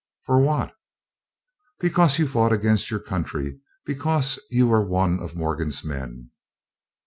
[0.23, 0.75] "For what?"
[1.79, 6.31] "Because you fought against your country; because you were one of Morgan's men."